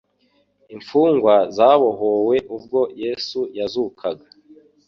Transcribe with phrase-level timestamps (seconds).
[0.75, 4.27] imfungwa zabohowe ubwo Yesu yazukaga.